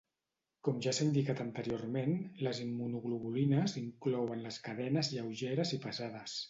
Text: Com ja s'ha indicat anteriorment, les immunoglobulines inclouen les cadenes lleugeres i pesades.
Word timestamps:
Com 0.67 0.79
ja 0.85 0.93
s'ha 0.97 1.05
indicat 1.07 1.43
anteriorment, 1.43 2.17
les 2.47 2.63
immunoglobulines 2.65 3.77
inclouen 3.85 4.45
les 4.49 4.61
cadenes 4.69 5.17
lleugeres 5.17 5.81
i 5.81 5.83
pesades. 5.89 6.39